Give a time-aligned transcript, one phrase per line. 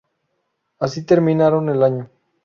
[0.79, 2.09] Así terminaron el año.